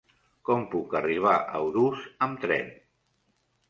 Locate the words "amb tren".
2.31-2.77